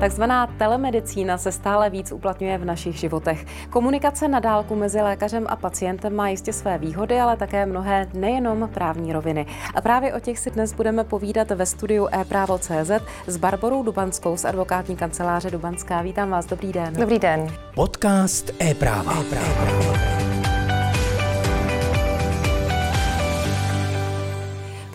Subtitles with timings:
[0.00, 3.46] Takzvaná telemedicína se stále víc uplatňuje v našich životech.
[3.70, 8.70] Komunikace na dálku mezi lékařem a pacientem má jistě své výhody, ale také mnohé nejenom
[8.74, 9.46] právní roviny.
[9.74, 12.90] A právě o těch si dnes budeme povídat ve studiu e-právo.cz
[13.26, 16.02] s Barborou Dubanskou z advokátní kanceláře Dubanská.
[16.02, 16.94] Vítám vás, dobrý den.
[16.94, 17.46] Dobrý den.
[17.74, 19.12] Podcast e-práva.
[19.20, 20.15] e-práva.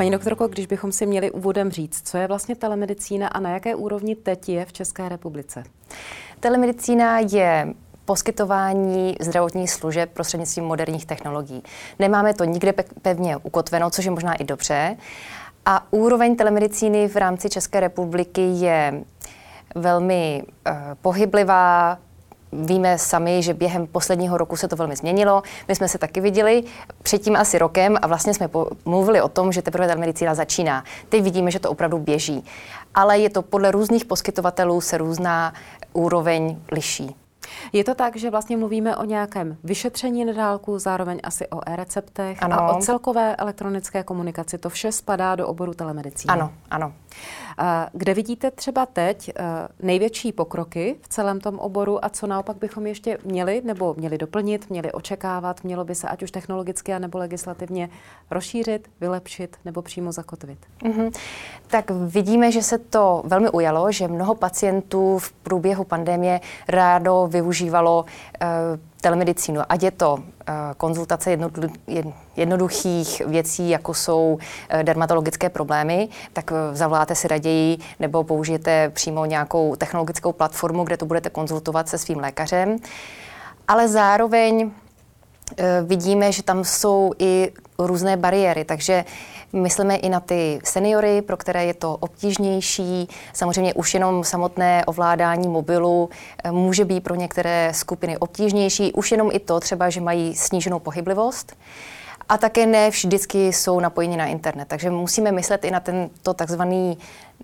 [0.02, 3.76] Paní doktorko, když bychom si měli úvodem říct, co je vlastně telemedicína a na jaké
[3.76, 5.64] úrovni teď je v České republice?
[6.40, 7.74] Telemedicína je
[8.06, 11.64] poskytování zdravotních služeb prostřednictvím moderních technologií.
[12.00, 14.98] Nemáme to nikde pevně ukotveno, což je možná i dobře.
[15.66, 19.04] A úroveň telemedicíny v rámci České republiky je
[19.76, 21.98] velmi uh, pohyblivá,
[22.54, 25.44] Víme sami, že během posledního roku se to velmi změnilo.
[25.68, 26.64] My jsme se taky viděli
[27.04, 28.50] předtím asi rokem a vlastně jsme
[28.86, 30.84] mluvili o tom, že teprve ta medicína začíná.
[31.10, 32.46] Teď vidíme, že to opravdu běží.
[32.96, 35.54] Ale je to podle různých poskytovatelů se různá
[35.94, 37.16] úroveň liší.
[37.74, 42.44] Je to tak, že vlastně mluvíme o nějakém vyšetření na dálku, zároveň asi o e-receptech
[42.44, 42.60] ano.
[42.60, 44.58] a o celkové elektronické komunikaci.
[44.58, 46.32] To vše spadá do oboru telemedicíny.
[46.34, 46.94] Ano, ano.
[47.94, 49.44] Kde vidíte třeba teď eh,
[49.82, 54.70] největší pokroky v celém tom oboru a co naopak bychom ještě měli nebo měli doplnit,
[54.70, 57.90] měli očekávat, mělo by se ať už technologicky nebo legislativně
[58.32, 60.60] rozšířit, vylepšit nebo přímo zakotvit?
[60.84, 61.12] Mm-hmm.
[61.68, 68.06] Tak vidíme, že se to velmi ujalo, že mnoho pacientů v průběhu pandemie rádo využívalo
[68.06, 68.48] uh,
[69.02, 70.24] telemedicínu, ať je to uh,
[70.78, 71.38] konzultace
[72.36, 74.40] jednoduchých věcí, jako jsou
[74.74, 80.98] uh, dermatologické problémy, tak uh, zavoláte si raději nebo použijete přímo nějakou technologickou platformu, kde
[80.98, 82.78] to budete konzultovat se svým lékařem.
[83.68, 84.72] Ale zároveň
[85.86, 89.06] vidíme, že tam jsou i různé bariéry, takže
[89.54, 93.08] Myslíme i na ty seniory, pro které je to obtížnější.
[93.34, 96.10] Samozřejmě už jenom samotné ovládání mobilu
[96.44, 98.94] eh, může být pro některé skupiny obtížnější.
[98.94, 101.56] Už jenom i to třeba, že mají sníženou pohyblivost.
[102.30, 104.68] A také ne vždycky jsou napojeni na internet.
[104.68, 106.98] Takže musíme myslet i na tento takzvaný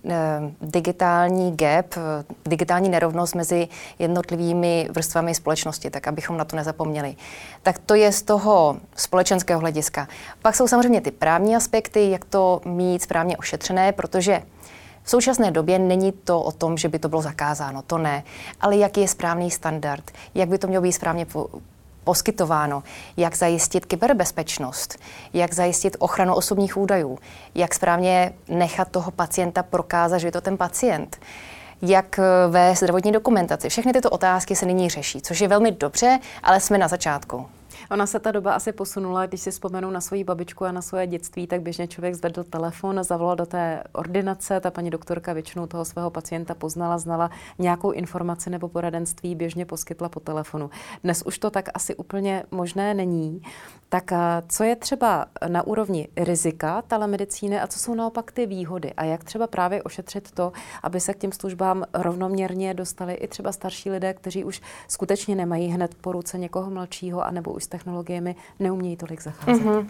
[0.04, 0.14] eh,
[0.60, 3.68] digitální gap, eh, digitální nerovnost mezi
[3.98, 7.16] jednotlivými vrstvami společnosti, tak abychom na to nezapomněli.
[7.62, 10.08] Tak to je z toho společenského hlediska.
[10.42, 14.42] Pak jsou samozřejmě ty právní aspekty, jak to mít správně ošetřené, protože
[15.02, 18.22] v současné době není to o tom, že by to bylo zakázáno, to ne,
[18.60, 21.26] ale jaký je správný standard, jak by to mělo být správně
[22.08, 22.82] poskytováno,
[23.16, 24.98] jak zajistit kyberbezpečnost,
[25.32, 27.18] jak zajistit ochranu osobních údajů,
[27.54, 31.20] jak správně nechat toho pacienta prokázat, že je to ten pacient
[31.82, 33.68] jak ve zdravotní dokumentaci.
[33.68, 37.46] Všechny tyto otázky se nyní řeší, což je velmi dobře, ale jsme na začátku.
[37.90, 41.06] Ona se ta doba asi posunula, když si vzpomenu na svoji babičku a na svoje
[41.06, 45.84] dětství, tak běžně člověk zvedl telefon, zavolal do té ordinace, ta paní doktorka většinou toho
[45.84, 50.70] svého pacienta poznala, znala nějakou informaci nebo poradenství, běžně poskytla po telefonu.
[51.04, 53.42] Dnes už to tak asi úplně možné není.
[53.88, 54.10] Tak
[54.48, 59.24] co je třeba na úrovni rizika telemedicíny a co jsou naopak ty výhody a jak
[59.24, 64.14] třeba právě ošetřit to, aby se k těm službám rovnoměrně dostali i třeba starší lidé,
[64.14, 69.22] kteří už skutečně nemají hned po ruce někoho mladšího anebo už s technologiemi neumějí tolik
[69.22, 69.66] zacházet.
[69.66, 69.86] Mm-hmm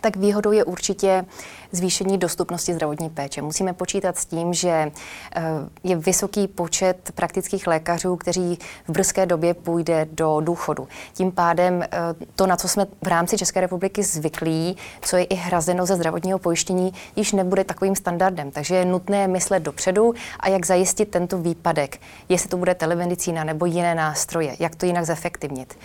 [0.00, 1.24] tak výhodou je určitě
[1.72, 3.42] zvýšení dostupnosti zdravotní péče.
[3.42, 5.42] Musíme počítat s tím, že eh,
[5.84, 10.88] je vysoký počet praktických lékařů, kteří v brzké době půjde do důchodu.
[11.12, 11.88] Tím pádem eh,
[12.34, 16.38] to, na co jsme v rámci České republiky zvyklí, co je i hrazeno ze zdravotního
[16.38, 18.50] pojištění, již nebude takovým standardem.
[18.50, 23.66] Takže je nutné myslet dopředu a jak zajistit tento výpadek, jestli to bude telemedicína nebo
[23.66, 25.78] jiné nástroje, jak to jinak zefektivnit.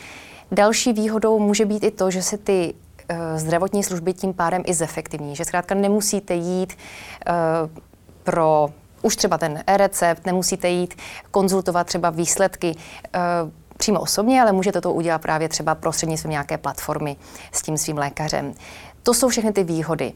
[0.52, 4.74] Další výhodou může být i to, že se ty uh, zdravotní služby tím pádem i
[4.74, 7.34] zefektivní, že zkrátka nemusíte jít uh,
[8.24, 8.70] pro
[9.02, 10.96] už třeba ten e-recept, nemusíte jít
[11.32, 17.16] konzultovat třeba výsledky uh, přímo osobně, ale můžete to udělat právě třeba prostřednictvím nějaké platformy
[17.52, 18.54] s tím svým lékařem.
[19.04, 20.14] To jsou všechny ty výhody.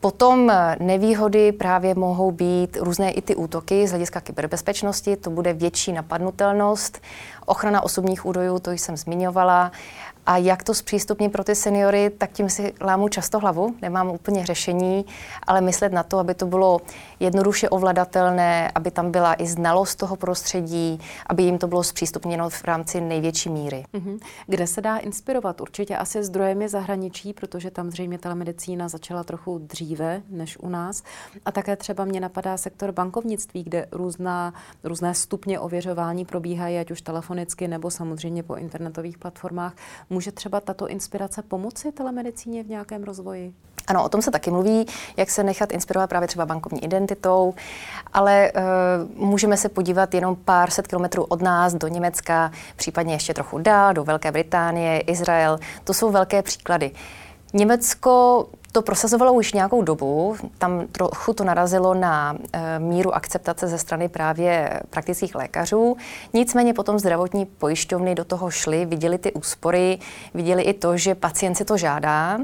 [0.00, 5.92] Potom nevýhody právě mohou být různé i ty útoky z hlediska kyberbezpečnosti, to bude větší
[5.92, 7.00] napadnutelnost,
[7.46, 9.72] ochrana osobních údajů, to jsem zmiňovala,
[10.28, 14.46] a jak to zpřístupnit pro ty seniory, tak tím si lámu často hlavu, nemám úplně
[14.46, 15.04] řešení,
[15.46, 16.80] ale myslet na to, aby to bylo
[17.20, 22.64] jednoduše ovladatelné, aby tam byla i znalost toho prostředí, aby jim to bylo zpřístupněno v
[22.64, 23.84] rámci největší míry.
[23.94, 24.18] Mm-hmm.
[24.46, 25.60] Kde se dá inspirovat?
[25.60, 31.02] Určitě asi zdrojem je zahraničí, protože tam zřejmě telemedicína začala trochu dříve než u nás.
[31.44, 34.54] A také třeba mě napadá sektor bankovnictví, kde různá,
[34.84, 39.72] různé stupně ověřování probíhají, ať už telefonicky nebo samozřejmě po internetových platformách.
[40.18, 43.54] Může třeba tato inspirace pomoci telemedicíně v nějakém rozvoji?
[43.86, 44.86] Ano, o tom se taky mluví,
[45.16, 47.54] jak se nechat inspirovat právě třeba bankovní identitou,
[48.12, 53.34] ale uh, můžeme se podívat jenom pár set kilometrů od nás do Německa, případně ještě
[53.34, 55.58] trochu dál, do Velké Británie, Izrael.
[55.84, 56.90] To jsou velké příklady.
[57.54, 63.78] Německo to prosazovalo už nějakou dobu, tam trochu to narazilo na e, míru akceptace ze
[63.78, 65.96] strany právě praktických lékařů.
[66.32, 69.98] Nicméně potom zdravotní pojišťovny do toho šly, viděli ty úspory,
[70.34, 72.38] viděli i to, že pacient si to žádá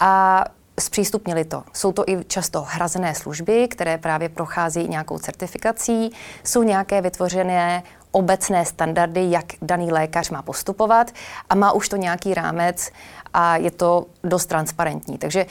[0.00, 0.44] a
[0.80, 1.62] zpřístupnili to.
[1.72, 6.10] Jsou to i často hrazené služby, které právě prochází nějakou certifikací,
[6.44, 7.82] jsou nějaké vytvořené
[8.16, 11.10] obecné standardy, jak daný lékař má postupovat
[11.50, 12.90] a má už to nějaký rámec
[13.34, 15.18] a je to dost transparentní.
[15.18, 15.46] Takže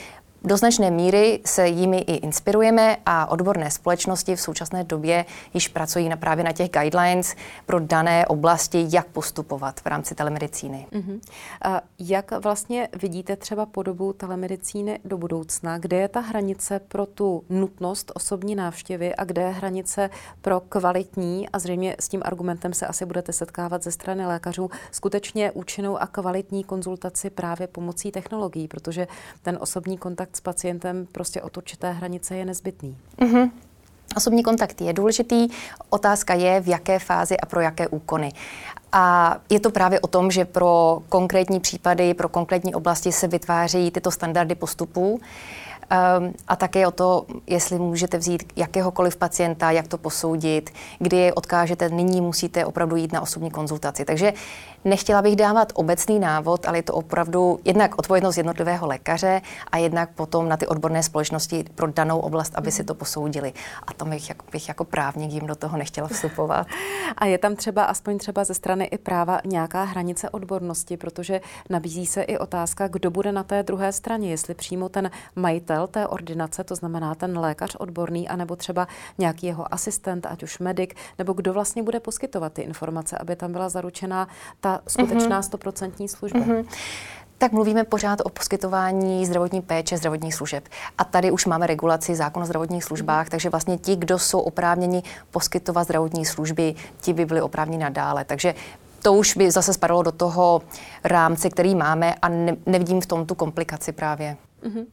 [0.46, 6.08] do značné míry se jimi i inspirujeme a odborné společnosti v současné době již pracují
[6.08, 7.34] na právě na těch guidelines
[7.66, 10.86] pro dané oblasti, jak postupovat v rámci telemedicíny.
[10.92, 11.20] Uh-huh.
[11.62, 15.78] A jak vlastně vidíte třeba podobu telemedicíny do budoucna?
[15.78, 20.10] Kde je ta hranice pro tu nutnost osobní návštěvy a kde je hranice
[20.40, 25.52] pro kvalitní, a zřejmě s tím argumentem se asi budete setkávat ze strany lékařů, skutečně
[25.52, 29.06] účinnou a kvalitní konzultaci právě pomocí technologií, protože
[29.42, 32.96] ten osobní kontakt s pacientem prostě od určité hranice je nezbytný.
[33.18, 33.50] Mm-hmm.
[34.16, 35.48] Osobní kontakt je důležitý,
[35.90, 38.32] otázka je, v jaké fázi a pro jaké úkony.
[38.92, 43.90] A je to právě o tom, že pro konkrétní případy, pro konkrétní oblasti se vytváří
[43.90, 45.12] tyto standardy postupů.
[45.12, 45.20] Um,
[46.48, 51.88] a také o to, jestli můžete vzít jakéhokoliv pacienta, jak to posoudit, kdy je odkážete,
[51.88, 54.04] nyní musíte opravdu jít na osobní konzultaci.
[54.04, 54.32] Takže
[54.86, 59.42] Nechtěla bych dávat obecný návod, ale je to opravdu jednak odpovědnost jednotlivého lékaře
[59.72, 63.52] a jednak potom na ty odborné společnosti pro danou oblast, aby si to posoudili.
[63.86, 66.66] A tam bych, jako, bych jako právník jim do toho nechtěla vstupovat.
[67.16, 71.40] A je tam třeba, aspoň třeba ze strany i práva, nějaká hranice odbornosti, protože
[71.70, 76.06] nabízí se i otázka, kdo bude na té druhé straně, jestli přímo ten majitel té
[76.06, 78.88] ordinace, to znamená ten lékař odborný, anebo třeba
[79.18, 83.52] nějaký jeho asistent, ať už medic, nebo kdo vlastně bude poskytovat ty informace, aby tam
[83.52, 84.28] byla zaručená
[84.60, 85.42] ta skutečná mhm.
[85.42, 86.40] stoprocentní služba.
[86.40, 86.64] Mm-hmm.
[87.38, 90.68] Tak mluvíme pořád o poskytování zdravotní péče, zdravotních služeb.
[90.98, 95.02] A tady už máme regulaci zákon o zdravotních službách, takže vlastně ti, kdo jsou oprávněni
[95.30, 98.24] poskytovat zdravotní služby, ti by byli oprávněni nadále.
[98.24, 98.54] Takže
[99.02, 100.62] to už by zase spadalo do toho
[101.04, 104.36] rámce, který máme a ne, nevidím v tom tu komplikaci právě.
[104.62, 104.84] Mm-hmm.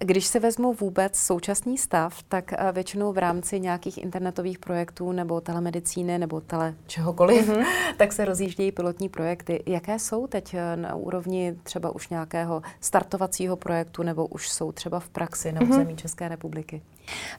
[0.00, 5.40] Když se vezmu vůbec současný stav, tak eh, většinou v rámci nějakých internetových projektů nebo
[5.40, 7.64] telemedicíny nebo tele čehokoliv, mm-hmm.
[7.96, 9.62] tak se rozjíždějí pilotní projekty.
[9.66, 15.00] Jaké jsou teď eh, na úrovni třeba už nějakého startovacího projektu nebo už jsou třeba
[15.00, 15.96] v praxi na území mm-hmm.
[15.96, 16.82] České republiky?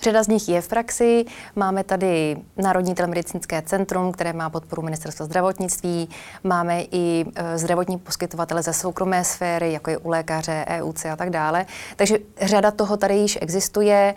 [0.01, 1.25] Řada z nich je v praxi.
[1.55, 6.09] Máme tady Národní telemedicínské centrum, které má podporu Ministerstva zdravotnictví.
[6.43, 11.29] Máme i e, zdravotní poskytovatele ze soukromé sféry, jako je u lékaře, EUC a tak
[11.29, 11.65] dále.
[11.95, 14.15] Takže řada toho tady již existuje, e,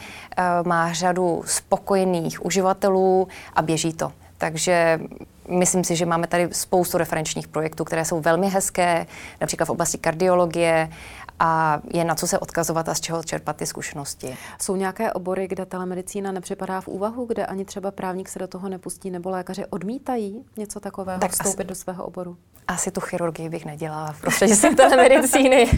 [0.68, 4.12] má řadu spokojených uživatelů a běží to.
[4.38, 5.00] Takže
[5.48, 9.06] myslím si, že máme tady spoustu referenčních projektů, které jsou velmi hezké,
[9.40, 10.90] například v oblasti kardiologie
[11.44, 14.36] a je na co se odkazovat a z čeho čerpat ty zkušenosti.
[14.60, 18.68] Jsou nějaké obory, kde telemedicína nepřipadá v úvahu, kde ani třeba právník se do toho
[18.68, 22.36] nepustí, nebo lékaři odmítají něco takového, tak vstoupit asi, do svého oboru?
[22.68, 25.70] Asi tu chirurgii bych nedělala prostřednictvím telemedicíny.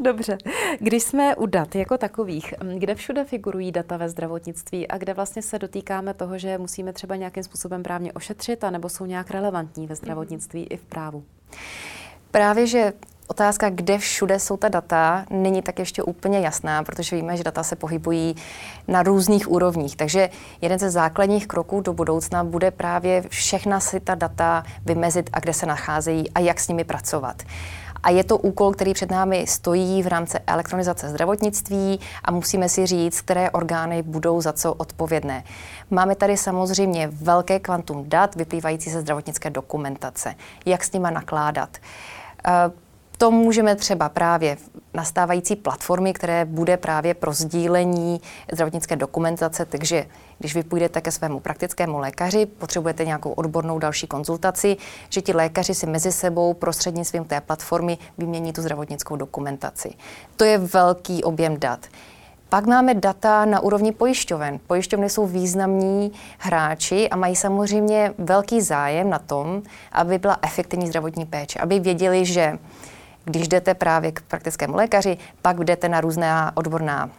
[0.00, 0.38] Dobře.
[0.80, 5.42] Když jsme u dat jako takových, kde všude figurují data ve zdravotnictví a kde vlastně
[5.42, 9.94] se dotýkáme toho, že musíme třeba nějakým způsobem právně ošetřit, anebo jsou nějak relevantní ve
[9.94, 10.66] zdravotnictví mm.
[10.70, 11.24] i v právu?
[12.30, 12.92] Právě, že
[13.28, 17.62] Otázka, kde všude jsou ta data, není tak ještě úplně jasná, protože víme, že data
[17.62, 18.36] se pohybují
[18.88, 19.96] na různých úrovních.
[19.96, 25.40] Takže jeden ze základních kroků do budoucna bude právě všechna si ta data vymezit a
[25.40, 27.42] kde se nacházejí a jak s nimi pracovat.
[28.02, 32.86] A je to úkol, který před námi stojí v rámci elektronizace zdravotnictví a musíme si
[32.86, 35.44] říct, které orgány budou za co odpovědné.
[35.90, 40.34] Máme tady samozřejmě velké kvantum dat vyplývající ze zdravotnické dokumentace.
[40.66, 41.78] Jak s nima nakládat?
[43.18, 44.56] To můžeme třeba právě
[44.94, 48.20] nastávající platformy, které bude právě pro sdílení
[48.52, 50.06] zdravotnické dokumentace, takže
[50.38, 54.76] když vy půjdete ke svému praktickému lékaři, potřebujete nějakou odbornou další konzultaci,
[55.08, 59.94] že ti lékaři si mezi sebou prostřednictvím té platformy vymění tu zdravotnickou dokumentaci.
[60.36, 61.86] To je velký objem dat.
[62.48, 64.60] Pak máme data na úrovni pojišťoven.
[64.66, 71.26] Pojišťovny jsou významní hráči a mají samozřejmě velký zájem na tom, aby byla efektivní zdravotní
[71.26, 72.58] péče, aby věděli, že
[73.24, 77.10] když jdete právě k praktickému lékaři, pak jdete na různá odborná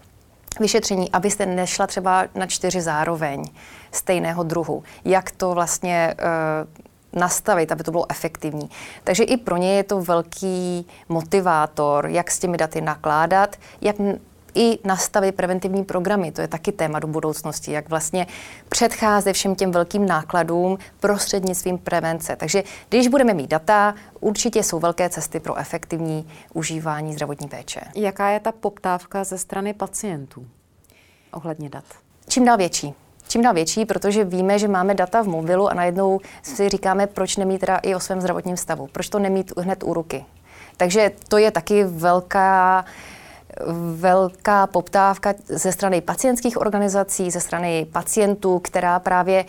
[0.59, 3.45] vyšetření, abyste nešla třeba na čtyři zároveň
[3.91, 4.83] stejného druhu.
[5.05, 8.69] Jak to vlastně uh, nastavit, aby to bylo efektivní.
[9.03, 13.95] Takže i pro ně je to velký motivátor, jak s těmi daty nakládat, jak
[14.55, 16.31] i nastavit preventivní programy.
[16.31, 18.27] To je taky téma do budoucnosti, jak vlastně
[18.69, 22.35] předcházet všem těm velkým nákladům prostřednictvím prevence.
[22.35, 27.81] Takže když budeme mít data, určitě jsou velké cesty pro efektivní užívání zdravotní péče.
[27.95, 30.47] Jaká je ta poptávka ze strany pacientů
[31.31, 31.83] ohledně dat?
[32.27, 32.93] Čím dál větší
[33.27, 37.37] čím dál větší, protože víme, že máme data v mobilu a najednou si říkáme, proč
[37.37, 40.25] nemít teda i o svém zdravotním stavu, proč to nemít hned u ruky.
[40.77, 42.85] Takže to je taky velká
[43.95, 49.45] velká poptávka ze strany pacientských organizací, ze strany pacientů, která právě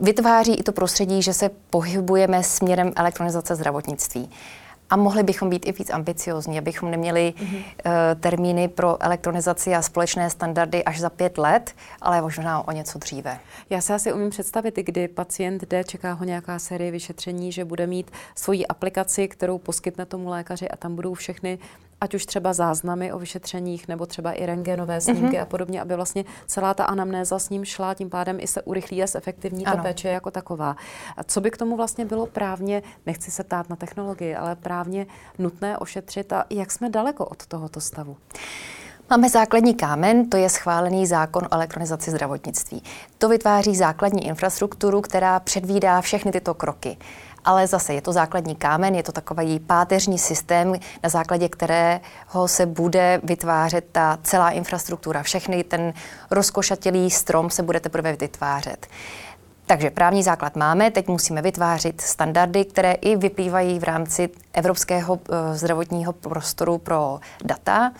[0.00, 4.30] vytváří i to prostředí, že se pohybujeme směrem elektronizace zdravotnictví.
[4.90, 7.56] A mohli bychom být i víc ambiciozní, abychom neměli mm-hmm.
[7.56, 12.98] uh, termíny pro elektronizaci a společné standardy až za pět let, ale možná o něco
[12.98, 13.38] dříve.
[13.70, 17.86] Já se asi umím představit, kdy pacient jde, čeká ho nějaká série vyšetření, že bude
[17.86, 21.58] mít svoji aplikaci, kterou poskytne tomu lékaři a tam budou všechny
[22.02, 25.42] ať už třeba záznamy o vyšetřeních nebo třeba i rengenové snímky mm-hmm.
[25.42, 29.02] a podobně, aby vlastně celá ta anamnéza s ním šla, tím pádem i se urychlí
[29.02, 30.76] a zefektivní ta péče jako taková.
[31.16, 35.06] A co by k tomu vlastně bylo právně, nechci se ptát na technologii, ale právně
[35.38, 38.16] nutné ošetřit a jak jsme daleko od tohoto stavu?
[39.10, 42.82] Máme základní kámen, to je schválený zákon o elektronizaci zdravotnictví.
[43.18, 46.96] To vytváří základní infrastrukturu, která předvídá všechny tyto kroky
[47.44, 52.66] ale zase je to základní kámen, je to takový páteřní systém, na základě kterého se
[52.66, 55.22] bude vytvářet ta celá infrastruktura.
[55.22, 55.92] Všechny ten
[56.30, 58.86] rozkošatělý strom se bude teprve vytvářet.
[59.66, 65.56] Takže právní základ máme, teď musíme vytvářet standardy, které i vyplývají v rámci evropského eh,
[65.56, 67.92] zdravotního prostoru pro data.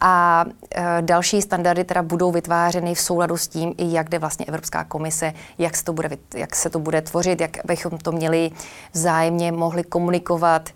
[0.00, 4.46] A e, další standardy teda budou vytvářeny v souladu s tím, i jak jde vlastně
[4.46, 8.50] Evropská komise, jak se to bude, jak se to bude tvořit, jak bychom to měli
[8.92, 10.70] vzájemně mohli komunikovat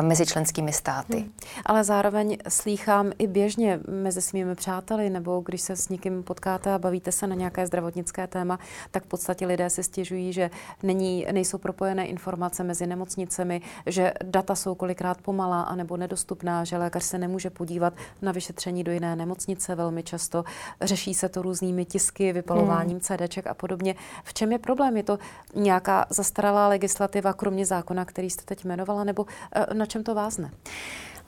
[0.00, 1.16] mezi členskými státy.
[1.16, 1.32] Hmm.
[1.66, 6.78] Ale zároveň slýchám i běžně mezi svými přáteli, nebo když se s někým potkáte a
[6.78, 8.58] bavíte se na nějaké zdravotnické téma,
[8.90, 10.50] tak v podstatě lidé si stěžují, že
[10.82, 17.02] není, nejsou propojené informace mezi nemocnicemi, že data jsou kolikrát pomalá anebo nedostupná, že lékař
[17.02, 20.44] se nemůže podívat na vyšetření do jiné nemocnice velmi často.
[20.80, 23.18] Řeší se to různými tisky, vypalováním hmm.
[23.18, 23.94] CDček a podobně.
[24.24, 24.96] V čem je problém?
[24.96, 25.18] Je to
[25.54, 30.50] nějaká zastaralá legislativa, kromě zákona, který jste teď jmenovala, nebo eh, na čem to vázne?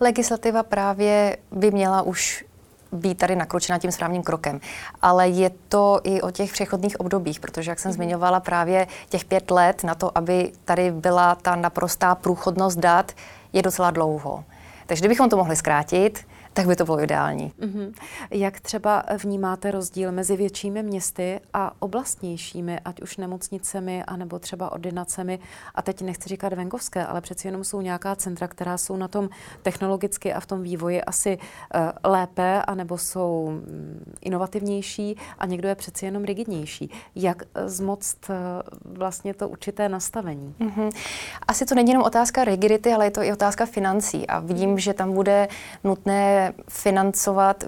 [0.01, 2.45] Legislativa právě by měla už
[2.93, 4.61] být tady nakročena tím správným krokem.
[5.03, 7.97] Ale je to i o těch přechodných obdobích, protože, jak jsem mhm.
[7.97, 13.13] zmiňovala, právě těch pět let na to, aby tady byla ta naprostá průchodnost dat,
[13.53, 14.45] je docela dlouho.
[14.87, 17.53] Takže kdybychom to mohli zkrátit, tak by to bylo ideální.
[17.61, 17.93] Mm-hmm.
[18.31, 25.39] Jak třeba vnímáte rozdíl mezi většími městy a oblastnějšími, ať už nemocnicemi, anebo třeba ordinacemi?
[25.75, 29.29] A teď nechci říkat venkovské, ale přeci jenom jsou nějaká centra, která jsou na tom
[29.63, 33.65] technologicky a v tom vývoji asi uh, lépe, anebo jsou um,
[34.21, 36.91] inovativnější a někdo je přeci jenom rigidnější.
[37.15, 38.37] Jak zmoct uh,
[38.97, 40.55] vlastně to určité nastavení?
[40.61, 40.91] Mm-hmm.
[41.49, 44.27] Asi to není jenom otázka rigidity, ale je to i otázka financí.
[44.27, 45.49] A vidím, že tam bude
[45.85, 47.65] nutné financovat,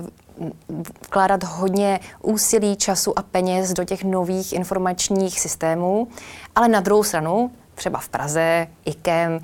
[1.07, 6.09] vkládat hodně úsilí, času a peněz do těch nových informačních systémů,
[6.55, 9.41] ale na druhou stranu, třeba v Praze, IKEM,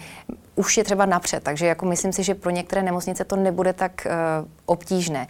[0.55, 4.07] už je třeba napřed, takže jako myslím si, že pro některé nemocnice to nebude tak
[4.07, 5.27] uh, obtížné.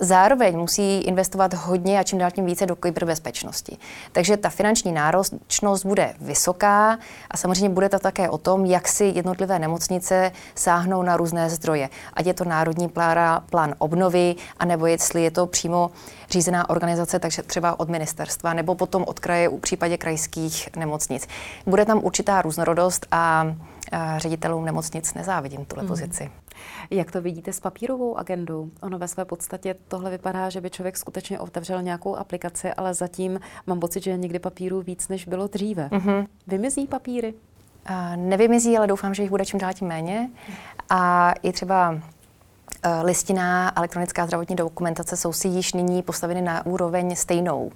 [0.00, 3.78] Zároveň musí investovat hodně a čím dál tím více do kyberbezpečnosti.
[4.12, 6.98] Takže ta finanční náročnost bude vysoká
[7.30, 11.88] a samozřejmě bude to také o tom, jak si jednotlivé nemocnice sáhnou na různé zdroje.
[12.14, 15.90] Ať je to národní plán, plán obnovy, anebo jestli je to přímo
[16.30, 21.28] řízená organizace, takže třeba od ministerstva, nebo potom od kraje u případě krajských nemocnic.
[21.66, 23.46] Bude tam určitá různorodost a
[24.16, 25.88] ředitelům nemocnic nezávidím tuhle hmm.
[25.88, 26.30] pozici.
[26.90, 28.70] Jak to vidíte s papírovou agendou?
[28.82, 33.40] Ono ve své podstatě tohle vypadá, že by člověk skutečně otevřel nějakou aplikaci, ale zatím
[33.66, 35.88] mám pocit, že je někdy papírů víc, než bylo dříve.
[35.88, 36.26] Mm-hmm.
[36.46, 37.34] Vymizí papíry?
[37.90, 40.30] Uh, nevymizí, ale doufám, že jich bude čím dál tím méně.
[40.90, 42.00] A i třeba
[42.82, 47.70] Eh, listina elektronická zdravotní dokumentace jsou si již nyní postaveny na úroveň stejnou.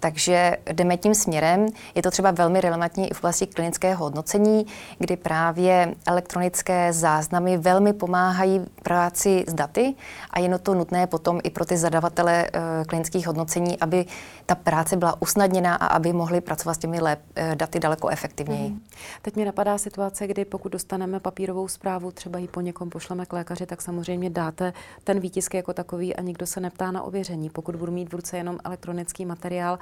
[0.00, 1.66] Takže jdeme tím směrem.
[1.94, 4.66] Je to třeba velmi relevantní i v oblasti klinického hodnocení,
[4.98, 9.94] kdy právě elektronické záznamy velmi pomáhají práci s daty
[10.30, 14.06] a je to nutné potom i pro ty zadavatele uh, klinických hodnocení, aby
[14.46, 18.68] ta práce byla usnadněná a aby mohli pracovat s těmi lep, uh, daty daleko efektivněji.
[18.68, 18.80] Mm.
[19.22, 23.32] Teď mi napadá situace, kdy pokud dostaneme papírovou zprávu, třeba ji po někom pošleme k
[23.32, 24.72] lékaři, tak samozřejmě dá dáte
[25.04, 27.50] ten výtisk jako takový a nikdo se neptá na ověření.
[27.50, 29.78] Pokud budu mít v ruce jenom elektronický materiál,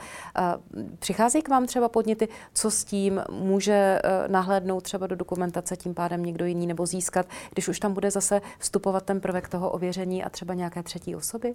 [0.99, 6.23] přichází k vám třeba podněty, co s tím může nahlédnout třeba do dokumentace, tím pádem
[6.23, 10.31] někdo jiný nebo získat, když už tam bude zase vstupovat ten prvek toho ověření a
[10.31, 11.55] třeba nějaké třetí osoby?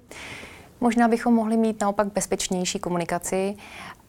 [0.81, 3.55] Možná bychom mohli mít naopak bezpečnější komunikaci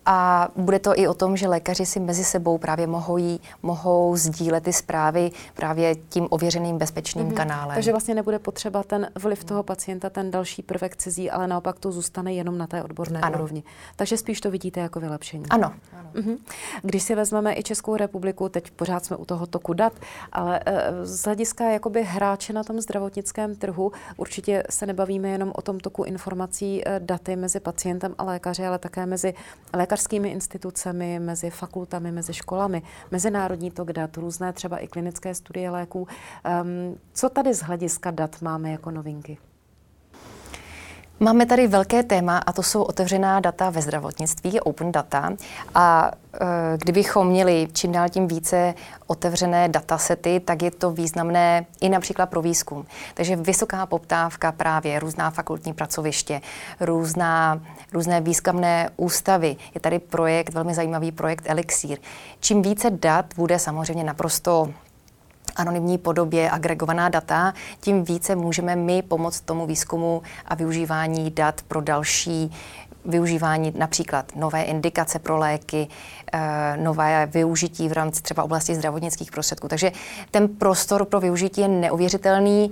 [0.06, 4.16] a bude to i o tom, že lékaři si mezi sebou právě mohou, jí, mohou
[4.16, 7.34] sdílet ty zprávy právě tím ověřeným bezpečným mm-hmm.
[7.34, 7.74] kanálem.
[7.74, 11.92] Takže vlastně nebude potřeba ten vliv toho pacienta, ten další prvek cizí, ale naopak to
[11.92, 13.34] zůstane jenom na té odborné ano.
[13.34, 13.62] úrovni.
[13.96, 15.44] Takže spíš to vidíte jako vylepšení.
[15.50, 15.72] Ano.
[15.98, 16.10] ano.
[16.14, 16.36] Mm-hmm.
[16.82, 19.92] Když si vezmeme i Českou republiku, teď pořád jsme u toho toku dat,
[20.32, 25.62] ale uh, z hlediska jakoby hráče na tom zdravotnickém trhu určitě se nebavíme jenom o
[25.62, 29.34] tom toku informací, uh, daty mezi pacientem a lékaři, ale také mezi
[29.72, 35.70] lékaři lékařskými institucemi, mezi fakultami, mezi školami, mezinárodní tok dat, různé třeba i klinické studie
[35.70, 36.00] léků.
[36.62, 39.38] Um, co tady z hlediska dat máme jako novinky?
[41.20, 45.32] Máme tady velké téma a to jsou otevřená data ve zdravotnictví, open data.
[45.74, 46.38] A e,
[46.78, 48.74] kdybychom měli čím dál tím více
[49.06, 52.86] otevřené datasety, tak je to významné i například pro výzkum.
[53.14, 56.40] Takže vysoká poptávka právě, různá fakultní pracoviště,
[56.80, 57.60] různá,
[57.92, 59.56] různé výzkumné ústavy.
[59.74, 61.98] Je tady projekt, velmi zajímavý projekt Elixir.
[62.40, 64.68] Čím více dat bude samozřejmě naprosto
[65.56, 71.80] anonymní podobě agregovaná data, tím více můžeme my pomoct tomu výzkumu a využívání dat pro
[71.80, 72.52] další
[73.04, 75.88] využívání například nové indikace pro léky,
[76.32, 79.68] eh, nové využití v rámci třeba oblasti zdravotnických prostředků.
[79.68, 79.92] Takže
[80.30, 82.70] ten prostor pro využití je neuvěřitelný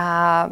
[0.00, 0.46] a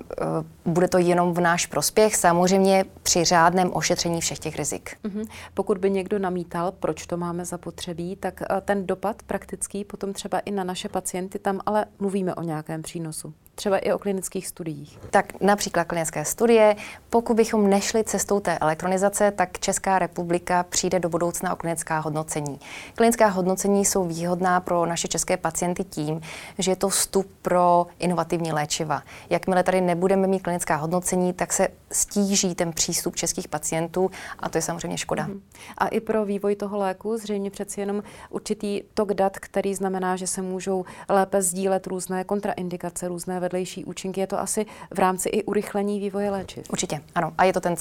[0.64, 4.96] uh, bude to jenom v náš prospěch, samozřejmě při řádném ošetření všech těch rizik.
[5.04, 5.26] Mm-hmm.
[5.54, 10.38] Pokud by někdo namítal, proč to máme zapotřebí, tak uh, ten dopad praktický potom třeba
[10.38, 14.98] i na naše pacienty, tam ale mluvíme o nějakém přínosu třeba i o klinických studiích?
[15.10, 16.76] Tak například klinické studie.
[17.10, 22.60] Pokud bychom nešli cestou té elektronizace, tak Česká republika přijde do budoucna o klinická hodnocení.
[22.94, 26.20] Klinická hodnocení jsou výhodná pro naše české pacienty tím,
[26.58, 29.02] že je to vstup pro inovativní léčiva.
[29.30, 34.58] Jakmile tady nebudeme mít klinická hodnocení, tak se stíží ten přístup českých pacientů a to
[34.58, 35.26] je samozřejmě škoda.
[35.26, 35.40] Mm-hmm.
[35.78, 40.26] A i pro vývoj toho léku zřejmě přeci jenom určitý tok dat, který znamená, že
[40.26, 44.21] se můžou lépe sdílet různé kontraindikace, různé vedlejší účinky.
[44.21, 46.71] Je to asi v rámci i urychlení vývoje léčiv.
[46.71, 47.32] Určitě, ano.
[47.39, 47.75] A je to ten,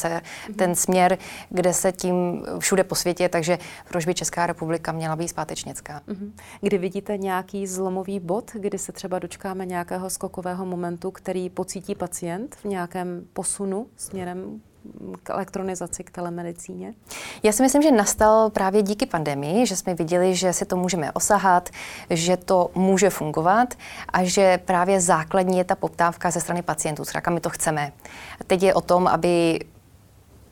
[0.56, 1.18] ten směr,
[1.50, 3.58] kde se tím všude po světě, takže
[3.90, 6.02] proč by Česká republika měla být zpátečnická?
[6.08, 6.34] Mhm.
[6.62, 12.56] Kdy vidíte nějaký zlomový bod, kdy se třeba dočkáme nějakého skokového momentu, který pocítí pacient
[12.56, 14.62] v nějakém posunu směrem
[15.24, 16.94] k elektronizaci, k telemedicíně?
[17.44, 21.12] Já si myslím, že nastal právě díky pandemii, že jsme viděli, že si to můžeme
[21.12, 21.70] osahat,
[22.10, 23.74] že to může fungovat
[24.14, 27.92] a že právě základní je ta poptávka ze strany pacientů, zkrátka my to chceme.
[28.48, 29.60] Teď je o tom, aby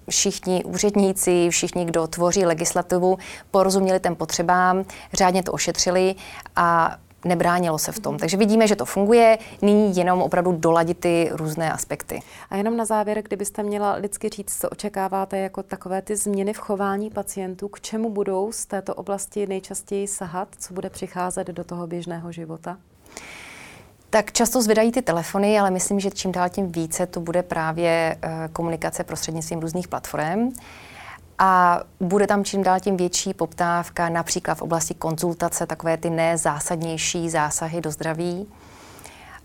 [0.09, 3.17] všichni úředníci, všichni, kdo tvoří legislativu,
[3.51, 6.15] porozuměli těm potřebám, řádně to ošetřili
[6.55, 8.17] a nebránilo se v tom.
[8.17, 12.19] Takže vidíme, že to funguje, nyní jenom opravdu doladit ty různé aspekty.
[12.49, 16.57] A jenom na závěr, kdybyste měla lidsky říct, co očekáváte jako takové ty změny v
[16.57, 21.87] chování pacientů, k čemu budou z této oblasti nejčastěji sahat, co bude přicházet do toho
[21.87, 22.77] běžného života?
[24.09, 28.17] Tak často zvedají ty telefony, ale myslím, že čím dál tím více to bude právě
[28.21, 30.49] eh, komunikace prostřednictvím různých platform.
[31.39, 37.29] A bude tam čím dál tím větší poptávka, například v oblasti konzultace, takové ty nezásadnější
[37.29, 38.47] zásahy do zdraví.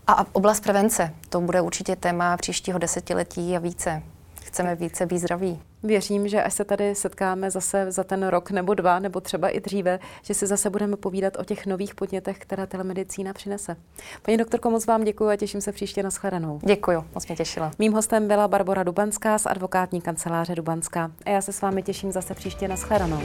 [0.07, 4.03] A oblast prevence, to bude určitě téma příštího desetiletí a více.
[4.43, 5.61] Chceme více být zdraví.
[5.83, 9.59] Věřím, že až se tady setkáme zase za ten rok nebo dva, nebo třeba i
[9.59, 13.75] dříve, že si zase budeme povídat o těch nových podnětech, které telemedicína přinese.
[14.21, 16.59] Paní doktorko, moc vám děkuji a těším se příště na shledanou.
[16.63, 17.71] Děkuji, moc mě těšila.
[17.79, 21.11] Mým hostem byla Barbara Dubanská z advokátní kanceláře Dubanská.
[21.25, 23.19] A já se s vámi těším zase příště na shledanou.